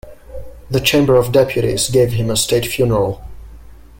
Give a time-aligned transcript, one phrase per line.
[0.71, 3.21] The Chamber of Deputies gave him a state funeral.